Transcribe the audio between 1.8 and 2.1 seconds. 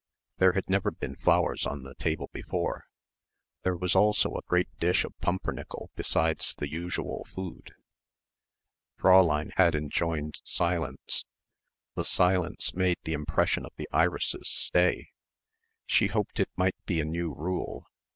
the